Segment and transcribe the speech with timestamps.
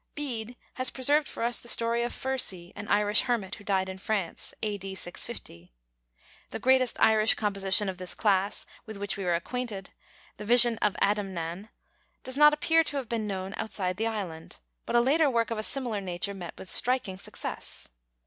[0.15, 3.99] Bede has preserved for us the story of Fursey, an Irish hermit who died in
[3.99, 4.95] France, A.D.
[4.95, 5.71] 650.
[6.49, 9.91] The greatest Irish composition of this class with which we are acquainted,
[10.37, 11.69] the Vision of Adamnan,
[12.23, 15.59] does not appear to have been known outside the island, but a later work of
[15.59, 17.87] a similar nature met with striking success.